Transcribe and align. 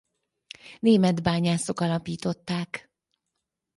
Német 0.79 1.21
bányászok 1.23 1.79
alapították. 1.79 2.91